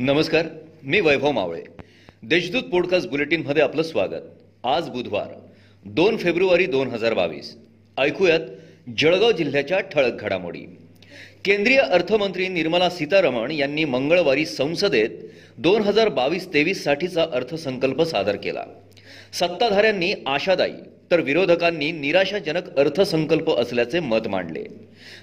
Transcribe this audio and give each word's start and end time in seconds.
नमस्कार 0.00 0.46
मी 0.82 1.00
वैभव 1.00 1.30
मावळे. 1.30 1.62
देशदूत 2.22 2.62
पॉडकास्ट 2.62 3.08
बुलेटिनमध्ये 3.08 3.62
आपलं 3.62 3.82
स्वागत. 3.82 4.42
आज 4.64 4.88
बुधवार 4.88 5.28
दोन 5.84 6.16
फेब्रुवारी 6.16 6.66
दोन 6.66 6.88
हजार 6.88 7.14
बावीस. 7.14 7.56
ऐकूयात 7.98 8.40
जळगाव 8.98 9.32
जिल्ह्याच्या 9.32 9.80
ठळक 9.80 10.20
घडामोडी. 10.20 10.60
केंद्रीय 11.44 11.78
अर्थमंत्री 11.78 12.48
निर्मला 12.48 12.90
सीतारमण 12.90 13.50
यांनी 13.50 13.84
मंगळवारी 13.84 14.46
संसदेत 14.46 15.10
दोन 15.58 15.82
हजार 15.82 16.08
बावीस 16.08 16.48
तेवीससाठीचा 16.54 17.26
अर्थसंकल्प 17.32 18.02
सादर 18.02 18.36
केला. 18.36 18.64
सत्ताधाऱ्यांनी 19.32 20.12
आशादायी 20.26 20.74
तर 21.10 21.20
विरोधकांनी 21.20 21.92
निराशाजनक 21.92 22.78
अर्थसंकल्प 22.78 23.50
असल्याचे 23.50 24.00
मत 24.00 24.28
मांडले. 24.28 24.64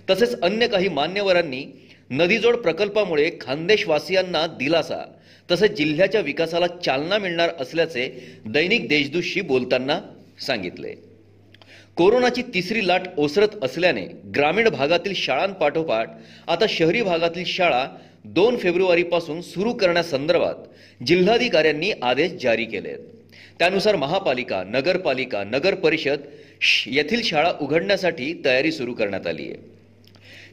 तसेच 0.09 0.41
अन्य 0.41 0.67
काही 0.67 0.89
मान्यवरांनी 0.89 1.81
नदीजोड 2.09 2.55
प्रकल्पामुळे 2.55 3.31
खानदेशवासियांना 3.41 4.47
दिलासा. 4.47 5.03
तसेच 5.51 5.71
जिल्ह्याच्या 5.71 6.21
विकासाला 6.21 6.67
चालना 6.67 7.17
मिळणार 7.17 7.49
असल्याचे 7.59 8.33
दैनिक 8.45 8.87
देशदूतशी 8.87 9.41
बोलताना 9.41 9.99
सांगितले. 10.39 10.93
कोरोनाची 11.95 12.41
तिसरी 12.41 12.87
लाट 12.87 13.01
ओसरत 13.17 13.47
असल्याने 13.63 14.05
ग्रामीण 14.35 14.69
भागातील 14.69 15.13
शाळांपाठोपाठ 15.15 16.09
आता 16.47 16.65
शहरी 16.69 17.01
भागातील 17.01 17.43
शाळा 17.45 17.87
दोन 18.25 18.57
फेब्रुवारीपासून 18.57 19.41
सुरू 19.41 19.73
करण्यासंदर्भात 19.73 20.55
जिल्हाधिकाऱ्यांनी 21.03 21.91
आदेश 22.01 22.31
जारी 22.31 22.65
केले 22.65 22.87
आहेत 22.87 22.99
त्यानुसार 23.59 23.95
महापालिका 23.95 24.63
नगरपालिका 24.63 25.43
नगर 25.43 25.75
परिषद 25.75 26.19
श- 26.61 26.87
येथील 26.87 27.21
शाळा 27.23 27.53
उघडण्यासाठी 27.61 28.41
तयारी 28.45 28.71
सुरू 28.71 28.93
करण्यात 28.93 29.27
आली 29.27 29.43
आहे 29.43 29.74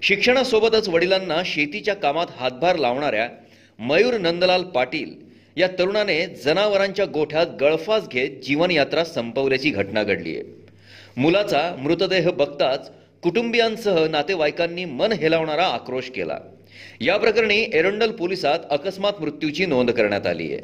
शिक्षणासोबतच 0.02 0.88
वडिलांना 0.88 1.42
शेतीच्या 1.46 1.94
कामात 1.94 2.26
हातभार 2.36 2.76
लावणाऱ्या 2.76 3.28
मयूर 3.78 4.18
नंदलाल 4.18 4.62
पाटील 4.62 5.10
या 5.56 5.68
तरुणाने 5.78 6.26
जनावरांच्या 6.26 7.04
गोठ्यात 7.04 7.46
गळफास 7.60 8.08
घेत 8.08 8.30
जीवनयात्रा 8.44 9.04
संपवल्याची 9.04 9.70
घटना 9.70 10.02
घडली 10.02 10.36
आहे. 10.36 10.42
मुलाचा 11.16 11.76
मृतदेह 11.78 12.30
बघताच 12.30 12.90
कुटुंबियांसह 13.22 14.06
नातेवाईकांनी 14.06 14.84
मन 14.84 15.12
हेलावणारा 15.12 15.66
आक्रोश 15.66 16.10
केला. 16.10 16.38
या 17.00 17.16
प्रकरणी 17.16 17.66
एरंडल 17.72 18.10
पोलिसात 18.10 18.58
अकस्मात 18.70 19.12
मृत्यूची 19.20 19.66
नोंद 19.66 19.90
करण्यात 19.90 20.26
आली 20.26 20.52
आहे. 20.52 20.60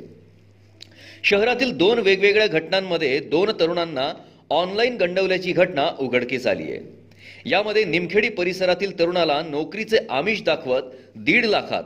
शहरातील 1.24 1.76
दोन 1.76 1.98
वेगवेगळ्या 1.98 2.46
घटनांमध्ये 2.46 3.18
दोन 3.20 3.50
तरुणांना 3.60 4.12
ऑनलाईन 4.50 4.96
गंडवल्याची 4.96 5.52
घटना 5.52 5.90
उघडकीस 5.98 6.46
आली 6.46 6.62
आहे. 6.62 7.07
यामध्ये 7.46 7.84
निमखेडी 7.84 8.28
परिसरातील 8.28 8.98
तरुणाला 8.98 9.40
नोकरीचे 9.42 9.98
आमिष 10.10 10.42
दाखवत 10.42 10.82
दीड 11.16 11.44
लाखात. 11.44 11.84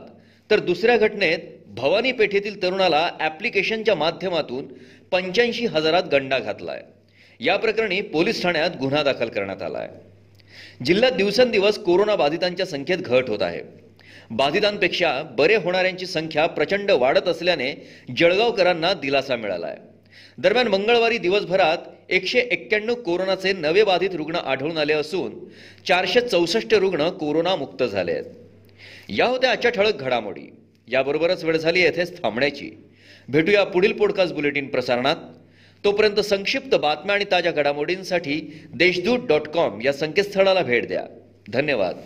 तर 0.49 0.59
दुसऱ्या 0.59 0.97
घटनेत 0.97 1.39
भवानी 1.67 2.11
पेठेतील 2.11 2.61
तरुणाला 2.63 3.09
ऍप्लिकेशनच्या 3.21 3.95
माध्यमातून 3.95 4.65
पंच्याऐंशी 5.11 5.65
हजारात 5.65 6.03
गंडा 6.11 6.39
घातलाय. 6.39 6.81
या 7.39 7.55
प्रकरणी 7.57 8.01
पोलीस 8.01 8.41
ठाण्यात 8.43 8.75
गुन्हा 8.79 9.03
दाखल 9.03 9.27
करण्यात 9.27 9.61
आला 9.61 9.77
आहे 9.77 10.85
जिल्ह्यात 10.85 11.11
दिवसेंदिवस 11.11 11.77
कोरोना 11.77 12.15
बाधितांच्या 12.15 12.65
संख्येत 12.65 12.97
घट 12.97 13.29
होत 13.29 13.41
आहे. 13.41 13.61
बाधितांपेक्षा 14.31 15.11
बरे 15.37 15.55
होणाऱ्यांची 15.55 16.05
संख्या 16.05 16.45
प्रचंड 16.47 16.91
वाढत 16.91 17.27
असल्याने 17.27 17.73
जळगावकरांना 18.17 18.93
दिलासा 18.93 19.35
मिळाला 19.35 19.67
आहे 19.67 19.92
दरम्यान 20.37 20.67
मंगळवारी 20.67 21.17
दिवसभरात 21.17 21.77
एकशे 22.09 22.39
एक्क्याण्णव 22.39 22.95
कोरोनाचे 22.95 23.53
नवे 23.53 23.83
बाधित 23.83 24.09
रुग्ण 24.13 24.35
आढळून 24.35 24.77
आले 24.77 24.93
असून 24.93 25.45
चारशे 25.87 26.21
चौसष्ट 26.21 26.73
रुग्ण 26.73 27.09
कोरोनामुक्त 27.09 27.83
झाले 27.83 28.11
आहेत. 28.11 28.23
या 29.09 29.25
होत्या 29.25 29.51
आजच्या 29.51 29.71
ठळक 29.71 29.95
घडामोडी. 29.95 30.53
याबरोबरच 30.87 31.43
वेळ 31.43 31.57
झाली 31.57 31.81
येथेच 31.81 32.23
थांबण्याची. 32.23 32.71
भेटूया 33.29 33.63
पुढील 33.63 33.93
पॉडकास्ट 33.93 34.33
बुलेटिन 34.33 34.67
प्रसारणात. 34.67 35.15
तोपर्यंत 35.83 36.19
संक्षिप्त 36.19 36.75
बातम्या 36.75 37.15
आणि 37.15 37.25
ताज्या 37.31 37.51
घडामोडींसाठी 37.51 38.61
देशदूत 38.75 39.19
डॉट 39.27 39.47
कॉम 39.47 39.81
या 39.81 39.93
संकेतस्थळाला 39.93 40.61
भेट 40.61 40.87
द्या. 40.87 41.03
धन्यवाद. 41.49 41.97